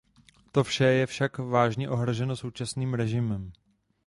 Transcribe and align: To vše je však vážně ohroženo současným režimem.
To 0.51 0.63
vše 0.63 0.85
je 0.85 1.05
však 1.07 1.37
vážně 1.37 1.89
ohroženo 1.89 2.35
současným 2.35 2.93
režimem. 2.93 3.51